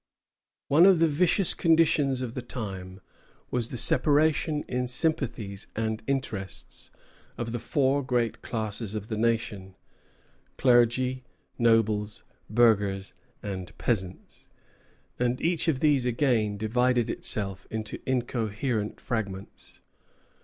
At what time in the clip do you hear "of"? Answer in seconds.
0.87-0.97, 2.23-2.33, 7.37-7.51, 8.95-9.09, 15.67-15.81